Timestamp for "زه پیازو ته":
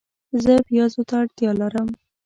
0.43-1.15